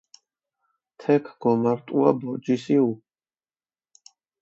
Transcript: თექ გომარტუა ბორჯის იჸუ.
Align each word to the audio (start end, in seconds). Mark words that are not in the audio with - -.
თექ 1.03 1.29
გომარტუა 1.45 2.17
ბორჯის 2.25 2.67
იჸუ. 2.77 2.91